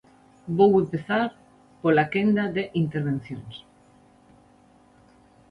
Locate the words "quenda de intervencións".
2.13-3.55